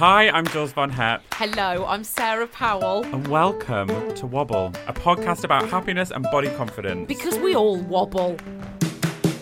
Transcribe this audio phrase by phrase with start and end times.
[0.00, 1.22] Hi, I'm Jules Von Hep.
[1.34, 3.04] Hello, I'm Sarah Powell.
[3.04, 7.06] and welcome to Wobble, a podcast about happiness and body confidence.
[7.06, 8.38] Because we all wobble.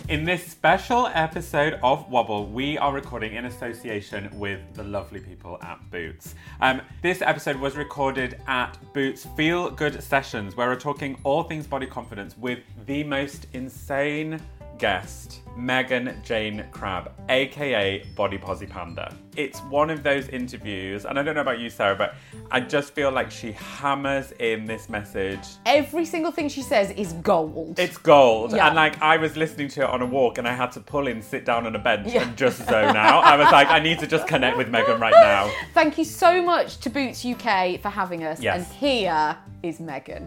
[0.09, 5.61] In this special episode of Wobble, we are recording in association with the lovely people
[5.63, 6.35] at Boots.
[6.61, 11.69] Um, this episode was recorded at Boots Feel Good Sessions, where we're talking all things
[11.69, 14.41] body confidence with the most insane
[14.79, 19.13] guest, Megan Jayne Crabbe, aka Bodyposipanda.
[19.37, 22.15] It's one of those interviews, and I don't know about you, Sarah, but
[22.51, 27.13] I just feel like she hammers in this message Every single thing she says is
[27.15, 27.79] gold.
[27.79, 28.53] it's gold.
[28.53, 28.67] Yeah.
[28.69, 31.07] And like I was listening to it on a walk and I had to pull
[31.09, 32.23] in, sit down on a bench Yeah.
[32.27, 33.25] and just zone out.
[33.25, 35.51] I was like, I need to just connect with Megan right now.
[35.75, 38.41] Thank you so much to Boots UK for having us.
[38.41, 38.57] Yes.
[38.59, 40.27] And here is Megan.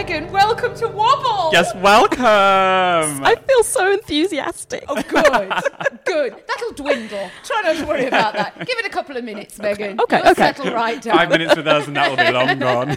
[0.00, 1.50] Megan, welcome to Wobble.
[1.52, 2.24] Yes, welcome.
[2.24, 4.82] I feel so enthusiastic.
[4.88, 5.52] Oh, good.
[6.06, 6.42] good.
[6.48, 7.30] That'll dwindle.
[7.44, 8.58] Try not to worry about that.
[8.60, 10.00] Give it a couple of minutes, Megan.
[10.00, 10.54] Okay, You'll okay.
[10.54, 11.18] Settle right down.
[11.18, 12.96] Five minutes with us and that will be long gone.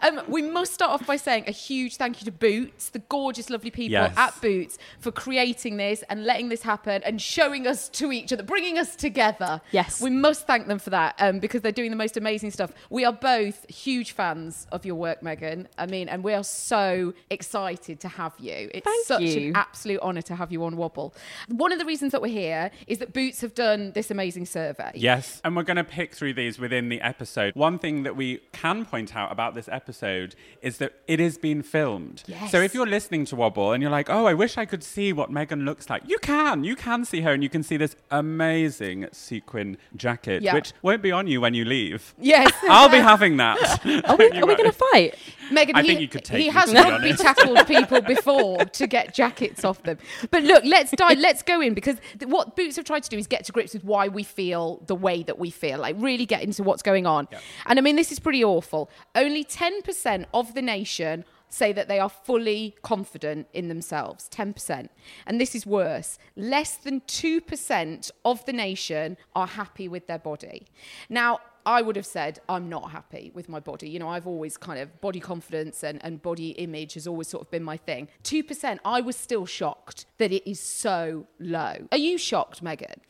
[0.06, 3.50] Um, we must start off by saying a huge thank you to Boots, the gorgeous,
[3.50, 4.14] lovely people Yes.
[4.16, 8.42] at Boots, for creating this and letting this happen and showing us to each other,
[8.42, 9.60] bringing us together.
[9.70, 10.00] Yes.
[10.00, 12.72] We must thank them for that um, because they're doing the most amazing stuff.
[12.90, 15.68] We are both huge fans of your work, Megan.
[15.78, 18.70] I mean, and we are so excited to have you.
[18.74, 19.48] It's Thank such you.
[19.48, 21.14] an absolute honour to have you on Wobble.
[21.48, 24.92] One of the reasons that we're here is that Boots have done this amazing survey.
[24.94, 27.54] Yes, and we're going to pick through these within the episode.
[27.54, 31.62] One thing that we can point out about this episode is that it is being
[31.62, 32.22] filmed.
[32.26, 32.50] Yes.
[32.50, 35.12] So if you're listening to Wobble and you're like, oh, I wish I could see
[35.12, 36.64] what Megan looks like, you can.
[36.64, 40.54] You can see her and you can see this amazing sequin jacket, Yeah.
[40.54, 42.14] which won't be on you when you leave.
[42.20, 42.52] Yes.
[42.68, 43.56] I'll be having that.
[44.06, 45.14] Are we, are we going to fight?
[45.50, 49.14] Megan, I he, think you could take he has rugby tackled people before to get
[49.14, 49.98] jackets off them.
[50.30, 53.18] But look, let's dive, let's go in because th- what Boots have tried to do
[53.18, 56.26] is get to grips with why we feel the way that we feel, like really
[56.26, 57.28] get into what's going on.
[57.66, 58.90] And I mean, this is pretty awful.
[59.14, 64.88] Only 10% of the nation say that they are fully confident in themselves 10%
[65.26, 70.66] and this is worse less than 2% of the nation are happy with their body
[71.08, 73.88] now I would have said I'm not happy with my body.
[73.88, 77.42] You know, I've always kind of body confidence and, and body image has always sort
[77.42, 78.08] of been my thing.
[78.22, 81.88] 2%, I was still shocked that it is so low.
[81.90, 83.00] Are you shocked, Megan?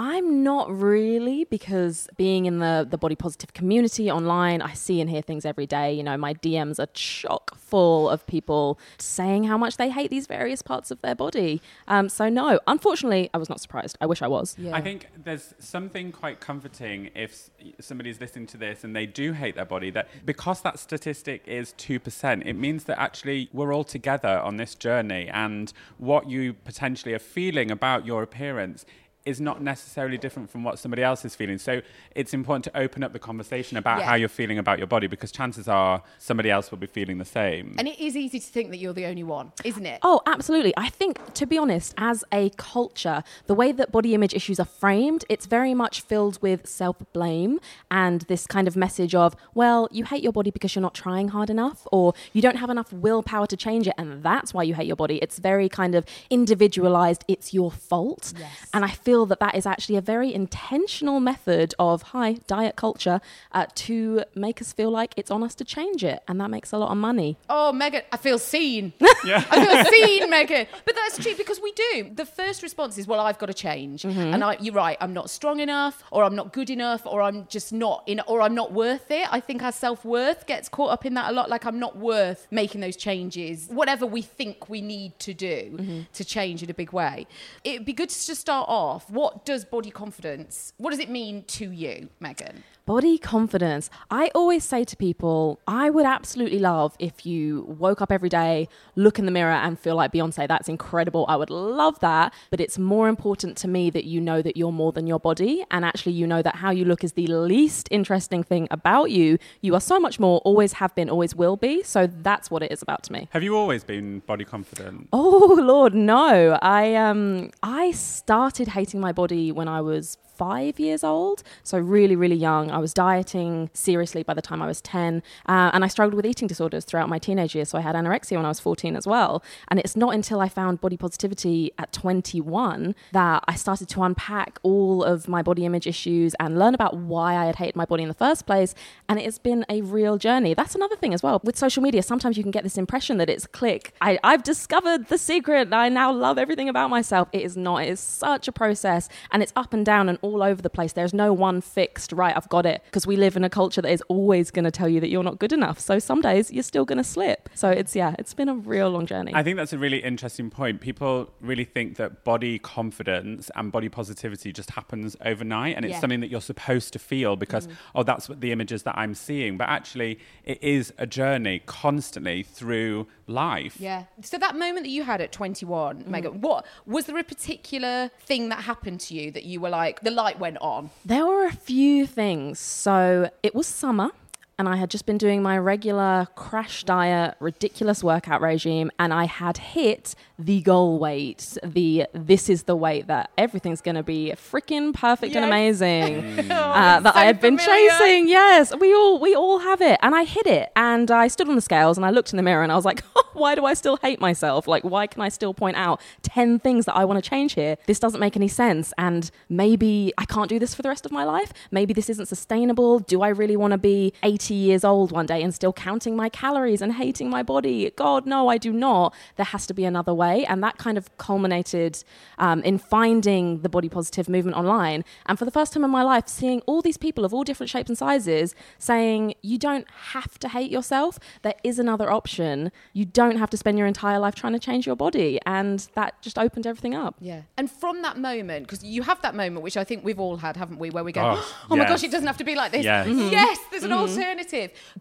[0.00, 5.10] I'm not really because being in the the body positive community online, I see and
[5.10, 5.92] hear things every day.
[5.92, 10.28] You know, my DMs are chock full of people saying how much they hate these
[10.28, 11.60] various parts of their body.
[11.88, 13.98] Um, so no, unfortunately, I was not surprised.
[14.00, 14.56] I wish I was.
[14.72, 19.32] I think there's something quite comforting if s- somebody's listening to this and they do
[19.32, 23.82] hate their body, that because that statistic is 2%, it means that actually we're all
[23.82, 28.86] together on this journey and what you potentially are feeling about your appearance
[29.28, 31.58] is not necessarily different from what somebody else is feeling.
[31.58, 31.82] So
[32.14, 34.06] it's important to open up the conversation about Yeah.
[34.06, 37.24] how you're feeling about your body because chances are somebody else will be feeling the
[37.40, 37.74] same.
[37.78, 39.98] And it is easy to think that you're the only one, isn't it?
[40.02, 40.72] Oh, absolutely.
[40.76, 44.70] I think, to be honest, as a culture, the way that body image issues are
[44.82, 47.60] framed, it's very much filled with self blame
[47.90, 51.28] and this kind of message of, well, you hate your body because you're not trying
[51.28, 54.74] hard enough, or you don't have enough willpower to change it, and that's why you
[54.74, 55.16] hate your body.
[55.20, 58.32] It's very kind of individualized, it's your fault.
[58.38, 58.50] Yes.
[58.72, 62.76] And I feel feel that that is actually a very intentional method of hi diet
[62.76, 63.20] culture
[63.50, 66.70] uh, to make us feel like it's on us to change it, and that makes
[66.72, 67.36] a lot of money.
[67.48, 68.92] Oh, Megan, I feel seen.
[69.02, 70.66] I feel seen, Megan.
[70.84, 72.10] But that's true because we do.
[72.14, 74.04] The first response is, well, I've got to change.
[74.04, 77.46] And I, you're right, I'm not strong enough, or I'm not good enough, or I'm
[77.48, 79.26] just not in, or I'm not worth it.
[79.32, 81.50] I think our self worth gets caught up in that a lot.
[81.50, 86.24] Like, I'm not worth making those changes, whatever we think we need to do to
[86.24, 87.26] change in a big way.
[87.64, 88.97] It'd be good to just start off.
[89.08, 92.64] What does body confidence, what does it mean to you, Megan?
[92.86, 93.90] Body confidence.
[94.10, 98.66] I always say to people, I would absolutely love if you woke up every day,
[98.96, 100.48] look in the mirror, and feel like Beyonce.
[100.48, 101.26] That's incredible.
[101.28, 102.32] I would love that.
[102.50, 105.66] But it's more important to me that you know that you're more than your body.
[105.70, 109.36] And actually, you know that how you look is the least interesting thing about you.
[109.60, 111.82] You are so much more, always have been, always will be.
[111.82, 113.28] So that's what it is about to me.
[113.32, 115.08] Have you always been body confident?
[115.12, 116.58] Oh Lord, no.
[116.62, 122.16] I um I started hating my body when I was five years old, so really,
[122.16, 122.70] really young.
[122.70, 126.24] I was dieting seriously by the time I was 10, uh, and I struggled with
[126.24, 127.70] eating disorders throughout my teenage years.
[127.70, 129.42] So I had anorexia when I was 14 as well.
[129.68, 134.58] And it's not until I found body positivity at 21 that I started to unpack
[134.62, 138.02] all of my body image issues and learn about why I had hated my body
[138.04, 138.74] in the first place.
[139.08, 140.54] And it has been a real journey.
[140.54, 141.40] That's another thing as well.
[141.42, 143.92] With social media, sometimes you can get this impression that it's click.
[144.00, 145.72] I, I've discovered the secret.
[145.72, 147.28] I now love everything about myself.
[147.32, 147.82] It is not.
[147.82, 150.92] It is such a process, and it's up and down and all over the place.
[150.92, 152.82] There's no one fixed, right, I've got it.
[152.84, 155.22] Because we live in a culture that is always going to tell you that you're
[155.22, 155.78] not good enough.
[155.80, 157.48] So some days you're still going to slip.
[157.54, 159.32] So it's, yeah, it's been a real long journey.
[159.34, 160.80] I think that's a really interesting point.
[160.80, 166.00] People really think that body confidence and body positivity just happens overnight and it's Yeah.
[166.00, 167.72] something that you're supposed to feel because, mm.
[167.94, 169.56] oh, that's what the images that I'm seeing.
[169.56, 173.76] But actually, it is a journey constantly through life.
[173.78, 174.04] Yeah.
[174.22, 176.06] So that moment that you had at 21, mm.
[176.06, 180.00] Megan, what was there a particular thing that happened to you that you were like,
[180.00, 180.90] the light went on?
[181.04, 182.58] There were a few things.
[182.58, 184.10] So it was summer.
[184.60, 189.22] And I had just been doing my regular crash diet, ridiculous workout regime, and I
[189.26, 191.56] had hit the goal weight.
[191.62, 195.80] The this is the weight that everything's going to be freaking perfect and Yes.
[195.80, 197.88] amazing uh, that so I had been familiar.
[197.90, 198.28] chasing.
[198.28, 200.70] Yes, we all we all have it, and I hit it.
[200.74, 202.84] And I stood on the scales and I looked in the mirror and I was
[202.84, 204.66] like, why do I still hate myself?
[204.66, 207.76] Like, why can I still point out ten things that I want to change here?
[207.86, 211.12] This doesn't make any sense, and maybe I can't do this for the rest of
[211.12, 211.52] my life.
[211.70, 212.98] Maybe this isn't sustainable.
[212.98, 214.12] Do I really want to be
[214.48, 217.90] eighty years old one day and still counting my calories and hating my body?
[217.96, 219.14] God, no, I do not.
[219.36, 222.02] There has to be another way, and that kind of culminated
[222.38, 225.04] um, in finding the body positive movement online.
[225.26, 227.68] And for the first time in my life, seeing all these people of all different
[227.68, 231.18] shapes and sizes saying, you don't have to hate yourself.
[231.42, 232.72] There is another option.
[232.94, 235.38] You don't have to spend your entire life trying to change your body.
[235.44, 237.16] And that just opened everything up.
[237.20, 237.42] Yeah.
[237.58, 240.56] And from that moment, because you have that moment, which I think we've all had,
[240.56, 242.72] haven't we, where we go, Oh, oh, my gosh, it doesn't have to be like
[242.72, 242.84] this.
[242.84, 243.06] Yes.
[243.06, 243.30] Mhm.
[243.30, 244.37] Yes, there's an alternative.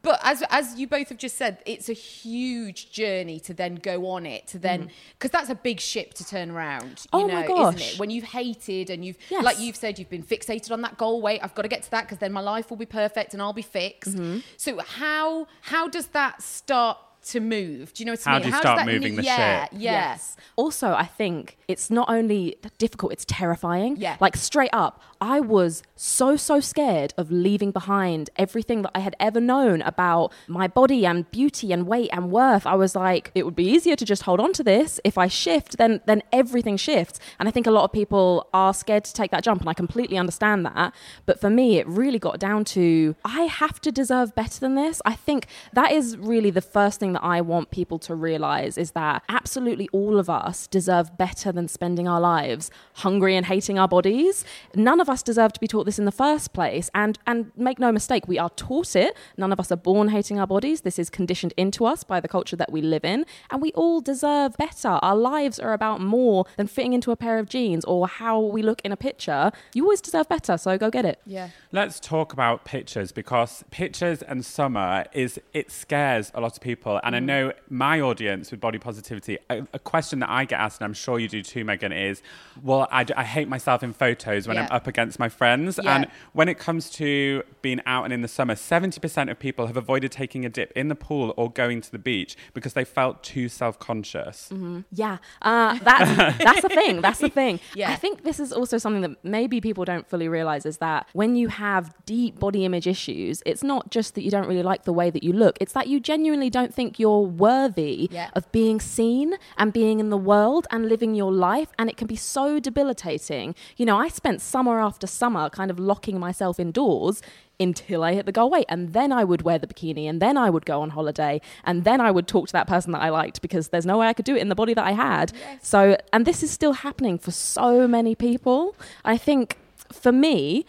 [0.02, 4.08] But as as you both have just said, it's a huge journey to then go
[4.08, 7.06] on it, to then, because that's a big ship to turn around.
[7.06, 7.94] You Oh know, my isn't gosh.
[7.94, 8.00] it?
[8.00, 9.44] When you've hated and you've, Yes.
[9.44, 11.40] like you've said, you've been fixated on that goal weight.
[11.44, 13.54] I've got to get to that because then my life will be perfect and I'll
[13.54, 14.16] be fixed.
[14.16, 14.40] Mm-hmm.
[14.58, 16.98] So how how does that start?
[17.32, 18.42] To move, do you know what I How mean?
[18.44, 19.70] do you does start that moving the yeah, ship?
[19.74, 20.38] Yeah, Yes.
[20.56, 23.98] Also, I think it's not only difficult, it's terrifying.
[23.98, 24.16] Yeah.
[24.20, 29.16] Like straight up, I was so, so scared of leaving behind everything that I had
[29.20, 32.66] ever known about my body and beauty and weight and worth.
[32.66, 35.00] I was like, it would be easier to just hold on to this.
[35.04, 37.20] If I shift, then then everything shifts.
[37.40, 39.74] And I think a lot of people are scared to take that jump, and I
[39.74, 40.94] completely understand that.
[41.26, 45.02] But for me, it really got down to I have to deserve better than this.
[45.06, 48.92] I think that is really the first thing that I want people to realize is
[48.92, 53.88] that absolutely all of us deserve better than spending our lives hungry and hating our
[53.88, 54.46] bodies.
[54.76, 56.92] None of us deserve to be taught this in the first place.
[56.94, 59.18] And and make no mistake, we are taught it.
[59.36, 60.82] None of us are born hating our bodies.
[60.82, 63.26] This is conditioned into us by the culture that we live in.
[63.50, 64.90] And we all deserve better.
[64.90, 68.62] Our lives are about more than fitting into a pair of jeans or how we
[68.62, 69.52] look in a picture.
[69.74, 71.20] You always deserve better, so go get it.
[71.26, 71.50] yeah.
[71.72, 77.00] Let's talk about pictures because pictures and summer is it scares a lot of people.
[77.08, 80.82] And I know my audience with body positivity, a, a question that I get asked,
[80.82, 82.22] and I'm sure you do too, Megan, is,
[82.62, 85.80] well, I, d- I hate myself in photos when I'm up against my friends.
[85.82, 85.96] Yeah.
[85.96, 89.78] And when it comes to being out and in the summer, 70% of people have
[89.78, 93.24] avoided taking a dip in the pool or going to the beach because they felt
[93.24, 94.52] too self-conscious.
[94.92, 97.02] Yeah, uh, that's that's the thing.
[97.02, 97.60] That's the thing.
[97.74, 97.92] Yeah.
[97.92, 101.36] I think this is also something that maybe people don't fully realize is that when
[101.36, 104.94] you have deep body image issues, it's not just that you don't really like the
[104.94, 108.30] way that you look; it's that you genuinely don't think think you're worthy Yeah.
[108.34, 111.70] of being seen and being in the world and living your life.
[111.78, 113.56] And it can be so debilitating.
[113.78, 117.22] You know, I spent summer after summer kind of locking myself indoors
[117.60, 118.66] until I hit the goal weight.
[118.70, 121.84] And then I would wear the bikini and then I would go on holiday and
[121.84, 124.14] then I would talk to that person that I liked because there's no way I
[124.14, 125.32] could do it in the body that I had.
[125.62, 128.76] So, and this is still happening for so many people.
[129.04, 129.58] I think
[129.92, 130.66] for me,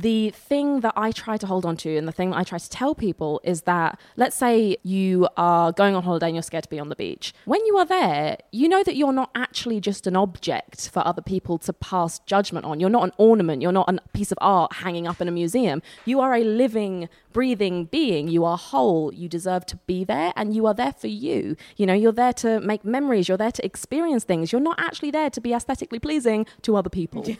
[0.00, 2.58] the thing that I try to hold on to and the thing that I try
[2.58, 6.64] to tell people is that let's say you are going on holiday and you're scared
[6.64, 7.34] to be on the beach.
[7.44, 11.22] When you are there, you know that you're not actually just an object for other
[11.22, 12.78] people to pass judgment on.
[12.78, 15.82] You're not an ornament, you're not a piece of art hanging up in a museum.
[16.04, 18.28] You are a living, breathing being.
[18.28, 19.12] You are whole.
[19.12, 21.56] You deserve to be there and you are there for you.
[21.76, 24.52] You know, you're there to make memories, you're there to experience things.
[24.52, 27.26] You're not actually there to be aesthetically pleasing to other people.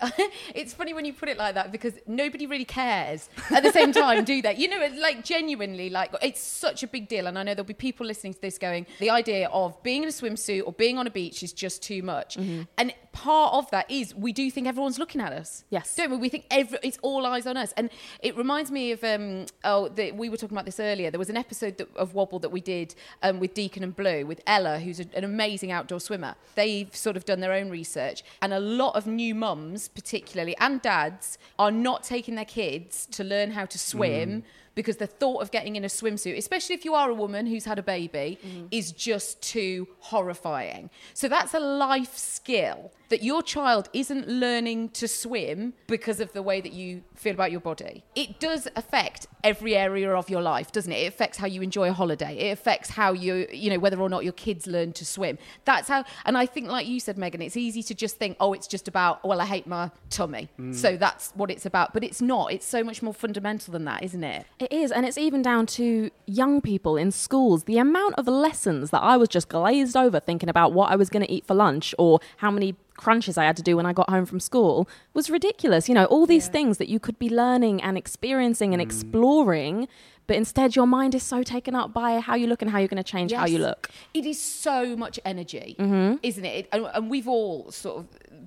[0.00, 0.12] A,
[0.54, 3.92] it's funny when you put it like that because nobody really cares at the same
[3.92, 4.56] time, do they?
[4.56, 7.26] You know, it's like genuinely, like it's such a big deal.
[7.26, 10.08] And I know there'll be people listening to this going, the idea of being in
[10.08, 12.36] a swimsuit or being on a beach is just too much.
[12.76, 15.64] And part of that is we do think everyone's looking at us.
[15.70, 15.94] Yes.
[15.96, 16.16] Don't we?
[16.16, 17.72] We think every, it's all eyes on us.
[17.76, 21.10] And it reminds me of, um, oh, the, we were talking about this earlier.
[21.10, 24.26] There was an episode that, of Wobble that we did um, with Deacon and Blue
[24.26, 26.34] with Ella, who's a, an amazing outdoor swimmer.
[26.54, 28.22] They've sort of done their own research.
[28.42, 33.24] And a lot of new mums, particularly, and dads, are not taking their kids to
[33.24, 34.42] learn how to swim.
[34.42, 34.42] Mm.
[34.78, 37.64] Because the thought of getting in a swimsuit, especially if you are a woman who's
[37.64, 38.66] had a baby, mm-hmm.
[38.70, 40.88] is just too horrifying.
[41.14, 46.42] So that's a life skill that your child isn't learning to swim because of the
[46.42, 48.04] way that you feel about your body.
[48.14, 50.96] It does affect every area of your life, doesn't it?
[50.96, 52.36] It affects how you enjoy a holiday.
[52.36, 55.38] It affects how you, you know, whether or not your kids learn to swim.
[55.64, 58.52] That's how, and I think, like you said, Megan, it's easy to just think, oh,
[58.52, 60.48] it's just about, well, I hate my tummy.
[60.60, 60.74] Mm.
[60.74, 61.94] So that's what it's about.
[61.94, 62.52] But it's not.
[62.52, 64.46] It's so much more fundamental than that, isn't it?
[64.58, 67.64] It is, and it's even down to young people in schools.
[67.64, 71.08] The amount of lessons that I was just glazed over thinking about what I was
[71.10, 73.92] going to eat for lunch or how many crunches I had to do when I
[73.92, 75.88] got home from school was ridiculous.
[75.88, 79.88] You know, all these things that you could be learning and experiencing and exploring,
[80.26, 82.88] but instead your mind is so taken up by how you look and how you're
[82.88, 83.88] going to change how you look.
[84.14, 86.16] It is so much energy, Mm-hmm.
[86.22, 86.48] isn't it?
[86.64, 88.06] It- And, and we've all sort of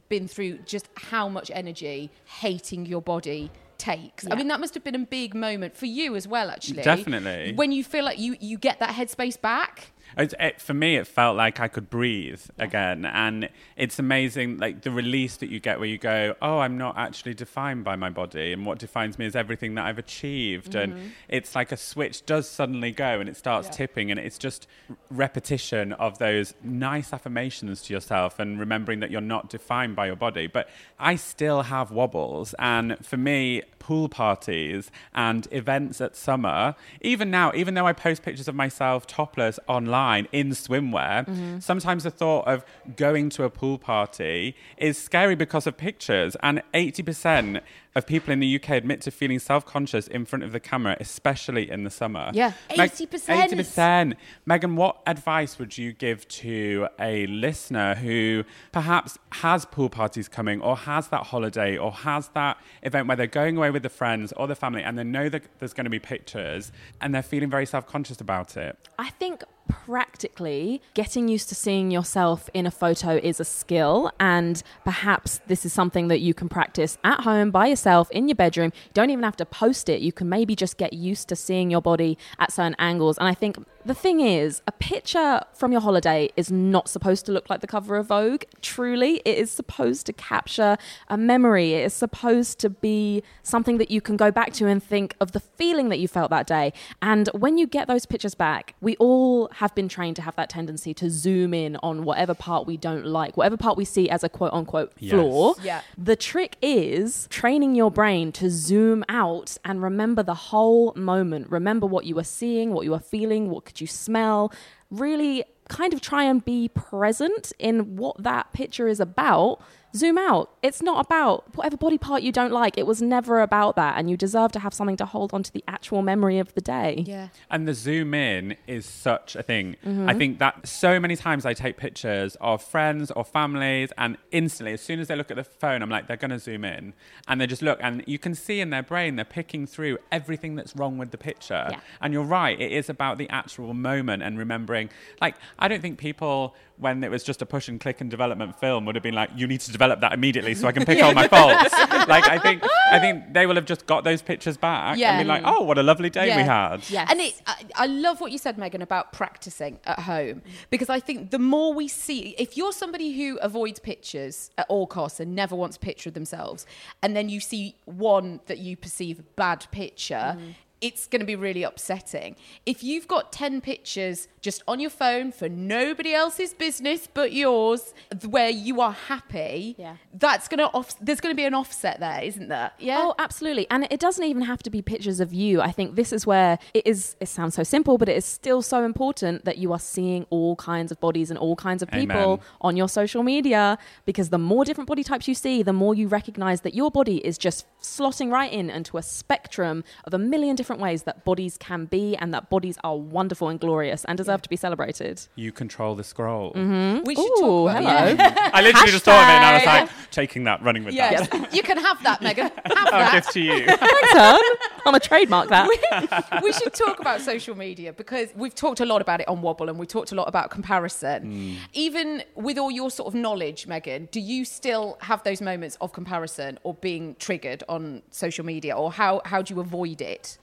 [0.10, 3.50] been through just how much energy hating your body
[3.82, 4.28] takes.
[4.30, 6.84] I mean, that must have been a big moment for you as well, actually.
[6.84, 7.54] Definitely.
[7.56, 9.92] When you feel like you, you get that headspace back.
[10.18, 14.82] It, it, for me, it felt like I could breathe again, and it's amazing, like
[14.82, 18.10] the release that you get where you go, "Oh, I'm not actually defined by my
[18.10, 21.08] body, and what defines me is everything that I've achieved." And mm-hmm.
[21.30, 24.68] it's like a switch does suddenly go, and it starts tipping, and it's just
[25.10, 30.16] repetition of those nice affirmations to yourself, and remembering that you're not defined by your
[30.16, 30.48] body.
[30.48, 37.32] But I still have wobbles, and for me, pool parties and events at summer, even
[37.32, 40.01] now, even though I post pictures of myself topless online
[40.32, 41.60] in swimwear, mm-hmm.
[41.60, 42.66] sometimes the thought of
[42.96, 46.36] going to a pool party is scary because of pictures.
[46.42, 47.62] And 80%
[47.96, 50.96] of people in the UK admit to feeling self conscious in front of the camera,
[51.00, 52.32] especially in the summer.
[52.34, 53.50] Yeah, 80%.
[53.50, 54.16] 80%.
[54.46, 60.62] Megan, what advice would you give to a listener who perhaps has pool parties coming
[60.62, 64.32] or has that holiday or has that event where they're going away with the friends
[64.34, 67.50] or the family and they know that there's going to be pictures and they're feeling
[67.50, 68.78] very self conscious about it?
[68.98, 74.64] I think practically getting used to seeing yourself in a photo is a skill and
[74.84, 78.72] perhaps this is something that you can practice at home by yourself in your bedroom.
[78.76, 80.02] You don't even have to post it.
[80.02, 83.18] You can maybe just get used to seeing your body at certain angles.
[83.18, 87.32] And i think the thing is a picture from your holiday is not supposed to
[87.32, 91.86] look like the cover of vogue truly it is supposed to capture a memory it
[91.86, 95.40] is supposed to be something that you can go back to and think of the
[95.40, 96.72] feeling that you felt that day
[97.02, 100.50] and when you get those pictures back we all have been trained to have that
[100.50, 104.24] tendency to zoom in on whatever part we don't like, whatever part we see as
[104.24, 105.12] a quote unquote Yes.
[105.14, 105.54] flaw.
[105.64, 105.82] Yeah.
[105.98, 111.50] The trick is training your brain to zoom out and remember the whole moment.
[111.50, 114.52] Remember what you were seeing, what you were feeling, what could you smell.
[114.90, 119.62] Really kind of try and be present in what that picture is about.
[119.96, 120.52] Zoom out.
[120.62, 122.78] It's not about whatever body part you don't like.
[122.78, 123.98] It was never about that.
[123.98, 126.62] And you deserve to have something to hold on to the actual memory of the
[126.62, 127.04] day.
[127.06, 127.30] Yeah.
[127.50, 129.76] And the zoom in is such a thing.
[129.86, 130.10] Mm-hmm.
[130.10, 134.74] I think that so many times I take pictures of friends or families, and instantly,
[134.74, 136.94] as soon as they look at the phone, I'm like, they're going to zoom in.
[137.28, 140.56] And they just look, and you can see in their brain, they're picking through everything
[140.56, 141.68] that's wrong with the picture.
[141.70, 141.80] Yeah.
[142.02, 144.90] And you're right, it is about the actual moment and remembering.
[145.20, 148.60] Like, I don't think people, when it was just a push and click and development
[148.60, 150.86] film, would have been like, you need to develop develop that immediately so I can
[150.86, 151.74] pick all my faults.
[152.08, 155.18] like I think I think they will have just got those pictures back Yeah.
[155.18, 156.90] and be like, oh, what a lovely day we had.
[156.90, 157.08] Yes.
[157.10, 161.00] And it, I, I love what you said, Megan, about practicing at home because I
[161.00, 165.36] think the more we see, if you're somebody who avoids pictures at all costs and
[165.36, 166.66] never wants a picture of themselves,
[167.02, 170.38] and then you see one that you perceive bad picture.
[170.38, 170.56] Mm.
[170.82, 172.36] It's going to be really upsetting.
[172.66, 177.94] If you've got 10 pictures just on your phone for nobody else's business but yours,
[178.28, 179.98] where you are happy, Yeah.
[180.14, 180.96] that's going to off.
[181.00, 182.72] There's going to be an offset there, isn't there?
[182.80, 182.98] Yeah.
[183.00, 183.68] Oh, absolutely.
[183.70, 185.62] And it doesn't even have to be pictures of you.
[185.62, 188.64] I think this is where it is it sounds so simple, but it is still
[188.64, 192.18] so important that you are seeing all kinds of bodies and all kinds of people
[192.18, 192.40] Amen.
[192.62, 196.08] on your social media because the more different body types you see, the more you
[196.08, 200.56] recognize that your body is just slotting right in into a spectrum of a million
[200.56, 204.42] different ways that bodies can be and that bodies are wonderful and glorious and deserve
[204.44, 205.28] to be celebrated.
[205.36, 206.54] You control the scroll.
[206.54, 207.04] Mm-hmm.
[207.06, 208.16] we should Ooh, talk about hello.
[208.18, 208.50] yeah.
[208.54, 211.28] I literally just thought of it and I was like, taking that, running with Yes,
[211.30, 211.54] that.
[211.54, 212.52] you can have that, Megan.
[212.66, 213.12] Have I'll that.
[213.14, 213.66] give to you.
[213.66, 214.40] Thanks, hon.
[214.86, 216.42] I'm a trademark that.
[216.44, 219.70] we should talk about social media because we've talked a lot about it on Wobble
[219.70, 221.26] and we talked a lot about comparison.
[221.26, 221.56] Mm.
[221.74, 225.94] Even with all your sort of knowledge, Megan, do you still have those moments of
[225.94, 230.38] comparison or being triggered on social media or how, how do you avoid it?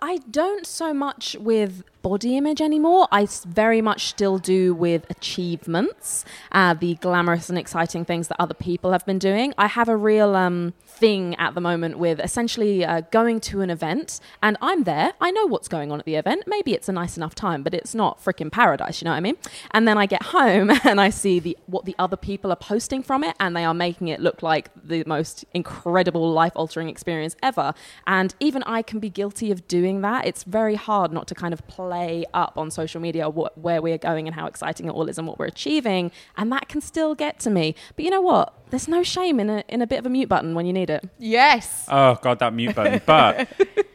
[0.00, 3.08] I don't so much with body image anymore.
[3.10, 8.54] I very much still do with achievements, uh, the glamorous and exciting things that other
[8.54, 9.52] people have been doing.
[9.58, 13.70] I have a real um, thing at the moment with essentially uh, going to an
[13.70, 15.12] event and I'm there.
[15.20, 16.44] I know what's going on at the event.
[16.46, 19.00] Maybe it's a nice enough time, but it's not freaking paradise.
[19.00, 19.36] You know what I mean?
[19.72, 23.02] And then I get home and I see the what the other people are posting
[23.02, 27.36] from it, and they are making it look like the most incredible life altering experience
[27.42, 27.74] ever.
[28.06, 30.26] And even I can be guilty of doing that.
[30.26, 33.98] It's very hard not to kind of play up on social media what, where we're
[33.98, 37.14] going and how exciting it all is and what we're achieving, and that can still
[37.14, 37.74] get to me.
[37.96, 38.54] But you know what?
[38.70, 40.90] There's no shame in a in a bit of a mute button when you need
[40.90, 41.08] it.
[41.18, 41.86] Yes.
[41.88, 43.00] Oh god, that mute button.
[43.06, 43.48] But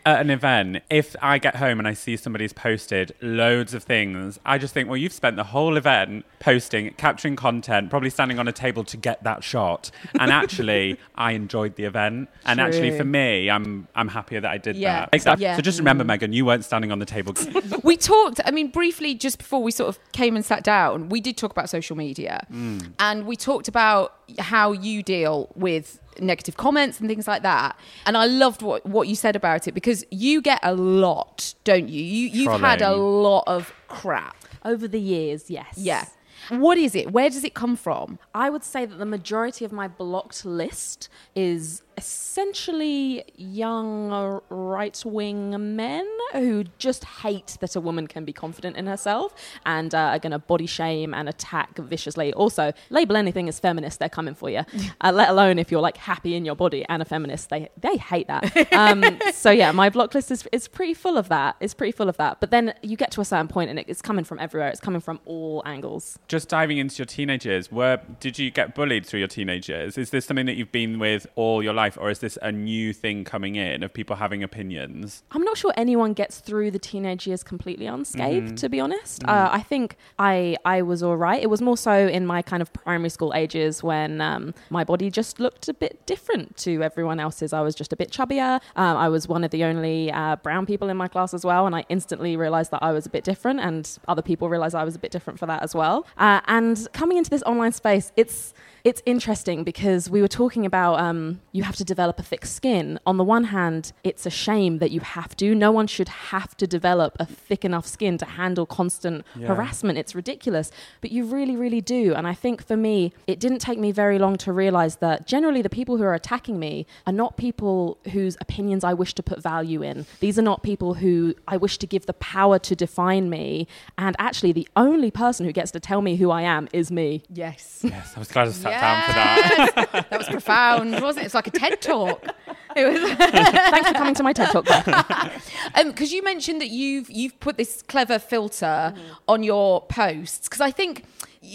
[0.06, 4.40] at an event, if I get home and I see somebody's posted loads of things,
[4.44, 8.48] I just think, well, you've spent the whole event posting, capturing content, probably standing on
[8.48, 9.92] a table to get that shot.
[10.20, 12.30] And actually, I enjoyed the event.
[12.44, 15.02] And actually, for me, I'm I'm happier that I did Yeah.
[15.02, 15.10] that.
[15.14, 15.44] Exactly.
[15.44, 15.53] Yeah.
[15.56, 16.08] So just remember, mm.
[16.08, 17.34] Megan, you weren't standing on the table.
[17.84, 21.22] we talked i mean briefly just before we sort of came and sat down we
[21.22, 22.46] did talk about social media.
[22.52, 22.94] Mm.
[23.00, 27.78] And we talked about how you deal with negative comments and things like that.
[28.06, 31.90] And i loved what, what you said about it because you get a lot don't
[31.90, 34.36] you, you you've had a lot of crap.
[34.66, 35.74] Over the years, yes.
[35.76, 36.06] yeah.
[36.50, 37.12] What is it?
[37.12, 38.20] Where does it come from?
[38.34, 45.76] I would say that the majority of my blocked list is essentially young right wing
[45.76, 49.34] men who just hate that a woman can be confident in herself
[49.66, 52.34] and uh, are going to body shame and attack viciously.
[52.34, 54.64] Also, label anything as feminist, they're coming for you,
[55.02, 57.50] uh, let alone if you're like happy in your body and a feminist.
[57.50, 58.74] They, they hate that.
[58.74, 61.56] Um, so, yeah, my block list is, is pretty full of that.
[61.60, 62.40] It's pretty full of that.
[62.40, 64.80] But then you get to a certain point and it, it's coming from everywhere, it's
[64.80, 66.18] coming from all angles.
[66.28, 69.98] just diving into your teenage years, where did you get bullied through your teenage years?
[69.98, 72.94] Is this something that you've been with all your life, or is this a new
[72.94, 75.24] thing coming in of people having opinions?
[75.32, 79.24] I'm not sure anyone gets through the teenage years completely unscathed, to be honest.
[79.26, 81.42] Uh, I think I I was all right.
[81.42, 85.10] It was more so in my kind of primary school ages when um, my body
[85.10, 87.54] just looked a bit different to everyone else's.
[87.54, 88.60] I was just a bit chubbier.
[88.76, 91.66] Um, I was one of the only uh, brown people in my class as well,
[91.66, 94.84] and I instantly realized that I was a bit different, and other people realized I
[94.84, 96.06] was a bit different for that as well.
[96.18, 101.00] Uh, and coming into this online space, it's it's interesting because we were talking about
[101.00, 103.00] um, you have to develop a thick skin.
[103.06, 105.54] On the one hand, it's a shame that you have to.
[105.56, 109.98] No one should have to develop a thick enough skin to handle constant harassment.
[109.98, 112.14] It's ridiculous, but you really, really do.
[112.14, 115.62] And I think for me, it didn't take me very long to realize that generally
[115.62, 119.42] the people who are attacking me are not people whose opinions I wish to put
[119.42, 120.06] value in.
[120.20, 123.68] These are not people who I wish to give the power to define me.
[123.98, 127.24] And actually, the only person who gets to tell me who I am is me.
[127.30, 130.10] yes Yes, I was glad I sat down for that.
[130.10, 132.26] That was profound wasn't it it's like a ted talk
[132.76, 134.66] it was Thanks for coming to my TED Talk.
[134.66, 135.42] Because
[135.76, 138.94] Um, you mentioned that you've you've put this clever filter
[139.28, 141.06] on your posts because I think.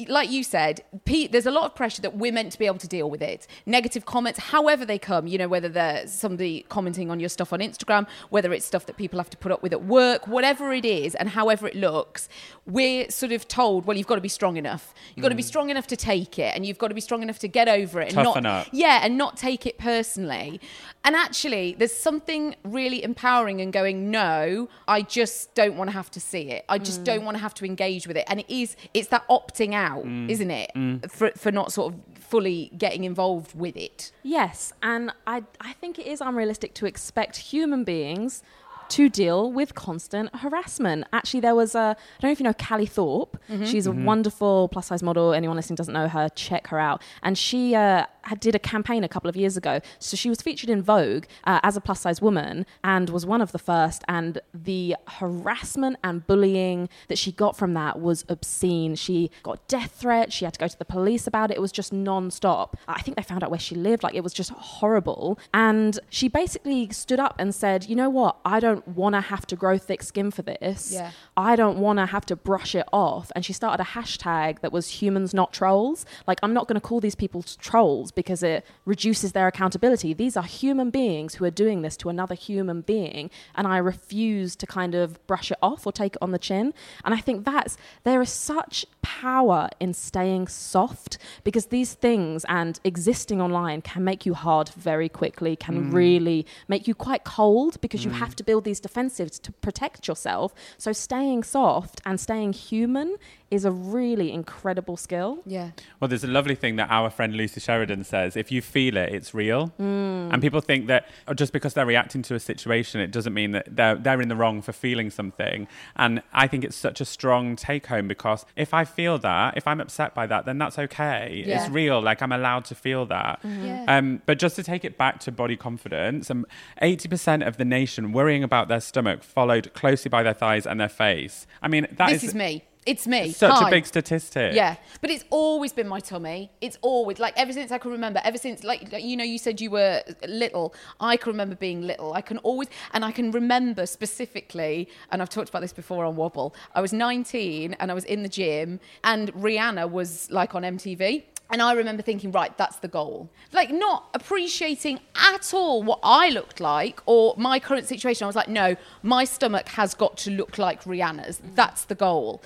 [0.08, 2.78] Like you said, Pete, there's a lot of pressure that we're meant to be able
[2.78, 3.46] to deal with it.
[3.64, 7.60] Negative comments, however they come, you know, whether they're somebody commenting on your stuff on
[7.60, 10.84] Instagram, whether it's stuff that people have to put up with at work, whatever it
[10.84, 12.28] is, and however it looks,
[12.66, 14.92] we're sort of told, well, you've got to be strong enough.
[15.14, 15.46] You've got to be mm.
[15.46, 18.00] strong enough to take it, and you've got to be strong enough to get over
[18.00, 18.68] it, and Toughen not, up.
[18.72, 20.60] yeah, and not take it personally.
[21.04, 26.10] And actually, there's something really empowering in going, no, I just don't want to have
[26.10, 26.66] to see it.
[26.68, 27.04] I just mm.
[27.04, 28.24] don't want to have to engage with it.
[28.28, 30.30] And it is, it's that opting out, Mm.
[30.30, 30.70] isn't it?
[30.74, 31.10] Mm.
[31.10, 34.12] For, for not sort of fully getting involved with it.
[34.22, 38.42] Yes, and I I think it is unrealistic to expect human beings
[38.90, 41.06] to deal with constant harassment.
[41.12, 43.38] Actually, there was a, I don't know if you know Callie Thorpe.
[43.64, 45.32] She's a wonderful plus size model.
[45.32, 47.02] Anyone listening doesn't know her, check her out.
[47.22, 49.80] And she uh, had, did a campaign a couple of years ago.
[49.98, 53.40] So she was featured in Vogue uh, as a plus size woman and was one
[53.40, 54.02] of the first.
[54.08, 58.94] And the harassment and bullying that she got from that was obscene.
[58.94, 60.34] She got death threats.
[60.34, 61.56] She had to go to the police about it.
[61.56, 62.76] It was just non stop.
[62.86, 64.02] I think they found out where she lived.
[64.02, 65.38] Like it was just horrible.
[65.52, 68.38] And she basically stood up and said, you know what?
[68.44, 70.92] I don't want to have to grow thick skin for this.
[70.92, 71.10] Yeah.
[71.36, 73.32] I don't want to have to brush it off.
[73.34, 76.06] And she started a hashtag that was humans not trolls.
[76.26, 80.14] Like, I'm not going to call these people trolls because it reduces their accountability.
[80.14, 83.30] These are human beings who are doing this to another human being.
[83.54, 86.72] And I refuse to kind of brush it off or take it on the chin.
[87.04, 92.78] And I think that's, there is such power in staying soft because these things and
[92.84, 95.92] existing online can make you hard very quickly, can mm.
[95.92, 98.18] really make you quite cold because you mm.
[98.18, 100.54] have to build these defensives to protect yourself.
[100.76, 103.16] So staying soft and staying human
[103.50, 105.38] is a really incredible skill.
[105.46, 105.70] Yeah.
[106.00, 109.12] Well, there's a lovely thing that our friend Lucy Sheridan says if you feel it,
[109.14, 109.72] it's real.
[109.80, 110.32] Mm.
[110.32, 113.52] And people think that oh, just because they're reacting to a situation, it doesn't mean
[113.52, 115.66] that they're, they're in the wrong for feeling something.
[115.96, 119.66] And I think it's such a strong take home because if I feel that, if
[119.66, 121.42] I'm upset by that, then that's okay.
[121.46, 121.62] Yeah.
[121.62, 122.02] It's real.
[122.02, 123.40] Like I'm allowed to feel that.
[123.44, 123.84] Yeah.
[123.88, 126.46] Um, but just to take it back to body confidence, um,
[126.82, 130.88] 80% of the nation worrying about their stomach, followed closely by their thighs and their
[130.88, 131.46] face.
[131.62, 132.64] I mean, that this is me.
[132.86, 133.32] It's me.
[133.32, 133.68] such Hi.
[133.68, 134.54] a big statistic.
[134.54, 136.50] Yeah, but it's always been my tummy.
[136.60, 138.20] It's always like ever since I can remember.
[138.24, 140.74] Ever since like, like you know, you said you were little.
[141.00, 142.14] I can remember being little.
[142.14, 144.88] I can always and I can remember specifically.
[145.10, 146.54] And I've talked about this before on Wobble.
[146.74, 151.24] I was 19 and I was in the gym, and Rihanna was like on MTV.
[151.50, 153.30] And I remember thinking, right, that's the goal.
[153.52, 158.24] Like, not appreciating at all what I looked like or my current situation.
[158.24, 161.40] I was like, no, my stomach has got to look like Rihanna's.
[161.54, 162.42] That's the goal.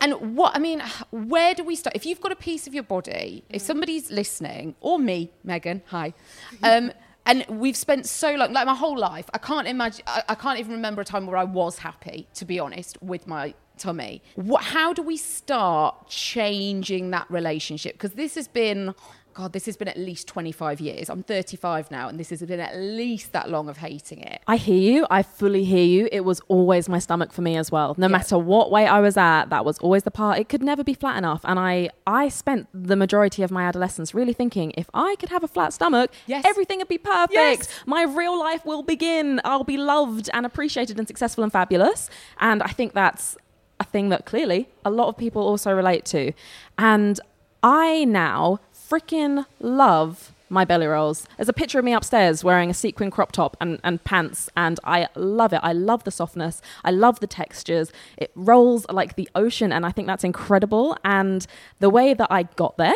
[0.00, 1.96] And what, I mean, where do we start?
[1.96, 6.14] If you've got a piece of your body, if somebody's listening, or me, Megan, hi,
[6.62, 6.92] um,
[7.26, 10.60] and we've spent so long, like my whole life, I can't imagine, I, I can't
[10.60, 14.22] even remember a time where I was happy, to be honest, with my tummy.
[14.34, 17.94] What, how do we start changing that relationship?
[17.94, 18.94] Because this has been,
[19.34, 21.08] God, this has been at least 25 years.
[21.08, 24.40] I'm 35 now, and this has been at least that long of hating it.
[24.46, 25.06] I hear you.
[25.10, 26.08] I fully hear you.
[26.10, 27.94] It was always my stomach for me as well.
[27.96, 28.12] No Yeah.
[28.18, 30.38] matter what weight I was at, that was always the part.
[30.38, 31.40] It could never be flat enough.
[31.44, 35.44] And I, I spent the majority of my adolescence really thinking if I could have
[35.44, 36.44] a flat stomach, Yes.
[36.46, 37.32] everything would be perfect.
[37.34, 37.68] Yes.
[37.86, 39.40] My real life will begin.
[39.44, 42.10] I'll be loved and appreciated and successful and fabulous.
[42.40, 43.36] And I think that's
[43.80, 46.32] a thing that clearly a lot of people also relate to.
[46.76, 47.20] And
[47.62, 51.26] I now freaking love my belly rolls.
[51.36, 54.80] There's a picture of me upstairs wearing a sequin crop top and, and pants, and
[54.82, 55.60] I love it.
[55.62, 56.62] I love the softness.
[56.84, 57.92] I love the textures.
[58.16, 60.96] It rolls like the ocean, and I think that's incredible.
[61.04, 61.46] And
[61.80, 62.94] the way that I got there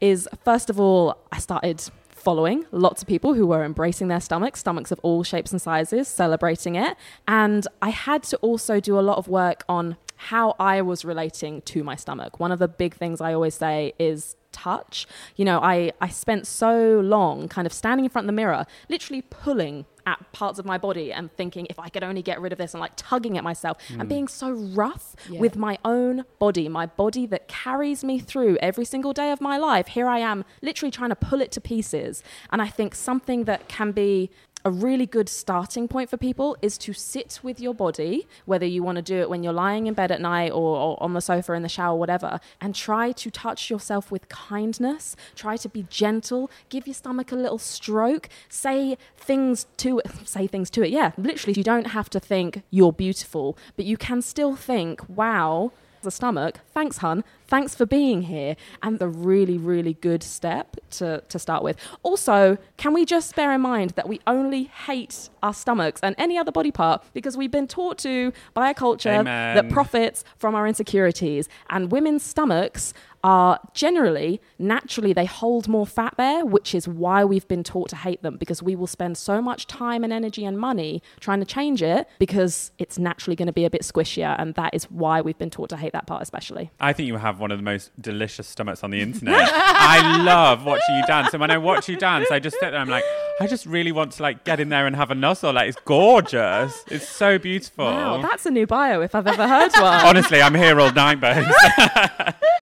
[0.00, 1.84] is, first of all, I started
[2.22, 6.08] following lots of people who were embracing their stomachs, stomachs of all shapes and sizes,
[6.08, 6.96] celebrating it.
[7.26, 11.62] And I had to also do a lot of work on how I was relating
[11.62, 12.38] to my stomach.
[12.38, 15.06] One of the big things I always say is touch.
[15.34, 18.66] You know, I, I spent so long kind of standing in front of the mirror,
[18.88, 22.52] literally pulling at parts of my body and thinking if I could only get rid
[22.52, 24.08] of this and like tugging at myself and mm.
[24.08, 25.40] being so rough Yeah.
[25.40, 29.56] with my own body, my body that carries me through every single day of my
[29.58, 29.88] life.
[29.88, 32.22] Here I am, literally trying to pull it to pieces.
[32.50, 34.30] And I think something that can be
[34.64, 38.82] a really good starting point for people is to sit with your body, whether you
[38.82, 41.20] want to do it when you're lying in bed at night or, or on the
[41.20, 45.16] sofa in the shower, whatever, and try to touch yourself with kindness.
[45.34, 46.50] Try to be gentle.
[46.68, 48.28] Give your stomach a little stroke.
[48.48, 50.10] Say things to it.
[50.24, 50.90] Say things to it.
[50.90, 55.72] Yeah, literally, you don't have to think you're beautiful, but you can still think, wow,
[56.02, 56.58] the stomach.
[56.72, 57.24] Thanks, hun.
[57.46, 58.56] Thanks for being here.
[58.82, 61.76] And the really, really good step to, to start with.
[62.02, 66.38] Also, can we just bear in mind that we only hate our stomachs and any
[66.38, 69.54] other body part because we've been taught to by a culture Amen.
[69.56, 71.48] that profits from our insecurities.
[71.70, 77.46] And women's stomachs are generally, naturally, they hold more fat there, which is why we've
[77.48, 80.58] been taught to hate them because we will spend so much time and energy and
[80.58, 84.34] money trying to change it because it's naturally going to be a bit squishier.
[84.38, 86.70] And that is why we've been taught to hate that part, especially.
[86.80, 89.50] I think you have one of the most delicious stomachs on the internet.
[89.52, 91.32] I love watching you dance.
[91.32, 93.04] And when I watch you dance, I just sit there, and I'm like,
[93.40, 95.52] I just really want to like get in there and have a nuzzle.
[95.52, 96.84] Like it's gorgeous.
[96.88, 97.84] It's so beautiful.
[97.86, 100.06] Wow, that's a new bio if I've ever heard one.
[100.06, 101.48] Honestly, I'm here all night, babes.